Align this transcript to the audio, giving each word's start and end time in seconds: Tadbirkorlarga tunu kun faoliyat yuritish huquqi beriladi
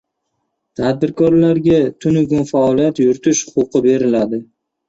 Tadbirkorlarga 0.79 1.77
tunu 2.05 2.23
kun 2.33 2.43
faoliyat 2.53 3.03
yuritish 3.07 3.43
huquqi 3.55 3.83
beriladi 3.89 4.43